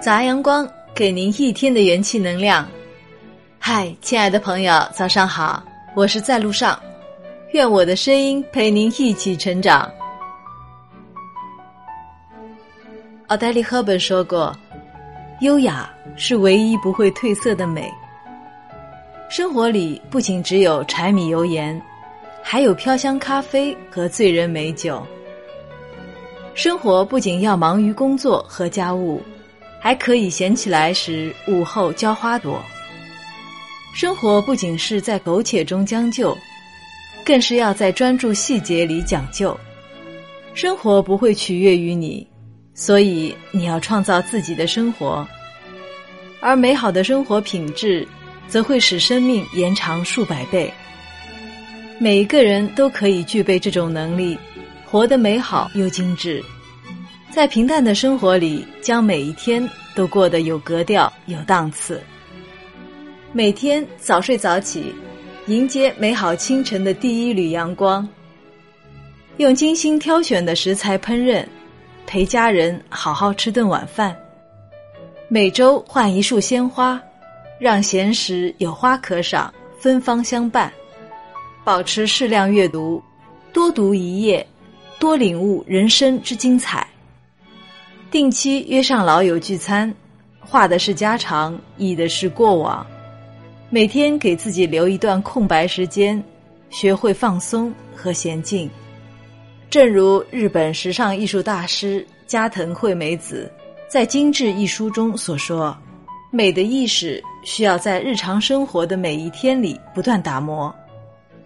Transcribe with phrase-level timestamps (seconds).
[0.00, 2.66] 杂阳光给您一天的元气能量。
[3.58, 5.62] 嗨，亲爱的朋友，早上好，
[5.94, 6.80] 我是在路上，
[7.52, 9.90] 愿我的声音陪您一起成长。
[13.26, 14.56] 奥黛丽·赫本说过
[15.42, 17.86] ：“优雅是唯一不会褪色的美。”
[19.28, 21.78] 生活里不仅只有柴米油盐，
[22.42, 25.06] 还有飘香咖啡和醉人美酒。
[26.54, 29.22] 生活不仅要忙于工作和家务。
[29.80, 32.62] 还可以闲起来时午后浇花朵。
[33.92, 36.36] 生活不仅是在苟且中将就，
[37.24, 39.58] 更是要在专注细节里讲究。
[40.54, 42.26] 生活不会取悦于你，
[42.74, 45.26] 所以你要创造自己的生活。
[46.40, 48.06] 而美好的生活品质，
[48.46, 50.72] 则会使生命延长数百倍。
[51.98, 54.38] 每一个人都可以具备这种能力，
[54.84, 56.42] 活得美好又精致。
[57.30, 62.02] 在平淡的生活里，将每一天都过得有格调、有档次。
[63.32, 64.92] 每天早睡早起，
[65.46, 68.06] 迎接美好清晨的第一缕阳光。
[69.36, 71.46] 用精心挑选的食材烹饪，
[72.04, 74.14] 陪家人好好吃顿晚饭。
[75.28, 77.00] 每周换一束鲜花，
[77.60, 80.70] 让闲时有花可赏，芬芳相伴。
[81.62, 83.00] 保持适量阅读，
[83.52, 84.44] 多读一页，
[84.98, 86.84] 多领悟人生之精彩。
[88.10, 89.94] 定期约上老友聚餐，
[90.40, 92.84] 话的是家常，忆的是过往。
[93.68, 96.20] 每天给自己留一段空白时间，
[96.70, 98.68] 学会放松和娴静。
[99.70, 103.48] 正如日本时尚艺术大师加藤惠美子
[103.88, 105.76] 在《精致》一书中所说
[106.32, 110.74] ：“美的意识需要在日常生活的每一天里不断打磨，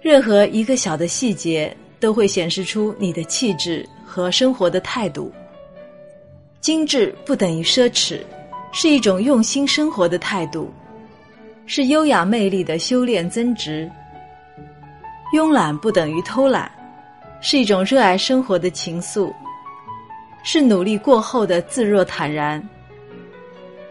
[0.00, 5.32] 任何一个小的细节都会显示出你的气质和生活的态度。”
[6.62, 8.20] 精致不等于奢侈，
[8.72, 10.72] 是一种用心生活的态度，
[11.66, 13.90] 是优雅魅力的修炼增值。
[15.34, 16.70] 慵懒不等于偷懒，
[17.40, 19.34] 是一种热爱生活的情愫，
[20.44, 22.62] 是努力过后的自若坦然。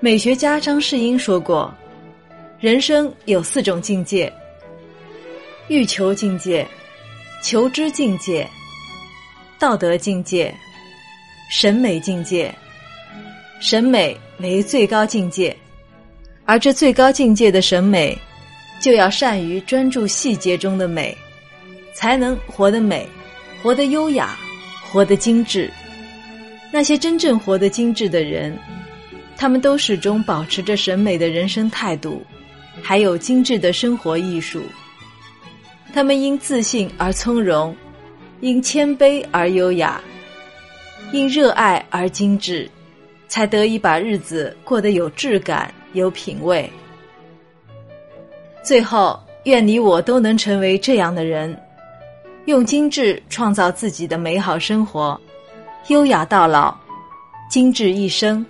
[0.00, 1.72] 美学家张世英说过
[2.58, 4.32] ：“人生有四种境界：
[5.68, 6.66] 欲求境界、
[7.44, 8.44] 求知境界、
[9.56, 10.52] 道德境界。”
[11.48, 12.52] 审美境界，
[13.60, 15.56] 审美为最高境界，
[16.44, 18.16] 而这最高境界的审美，
[18.80, 21.16] 就要善于专注细节中的美，
[21.94, 23.06] 才能活得美，
[23.62, 24.36] 活得优雅，
[24.90, 25.70] 活得精致。
[26.72, 28.58] 那些真正活得精致的人，
[29.36, 32.26] 他们都始终保持着审美的人生态度，
[32.82, 34.62] 还有精致的生活艺术。
[35.94, 37.74] 他们因自信而从容，
[38.40, 40.00] 因谦卑而优雅。
[41.12, 42.70] 因热爱而精致，
[43.28, 46.70] 才得以把日子过得有质感、有品味。
[48.62, 51.56] 最后，愿你我都能成为这样的人，
[52.46, 55.20] 用精致创造自己的美好生活，
[55.88, 56.76] 优雅到老，
[57.48, 58.44] 精致一生。